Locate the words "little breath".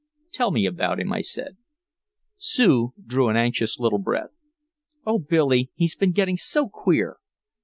3.77-4.41